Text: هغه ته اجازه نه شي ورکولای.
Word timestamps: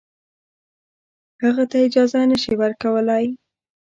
هغه 1.43 1.63
ته 1.71 1.77
اجازه 1.87 2.19
نه 2.31 2.37
شي 2.43 2.53
ورکولای. 2.61 3.25